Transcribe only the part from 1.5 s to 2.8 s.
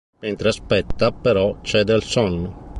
cede al sonno.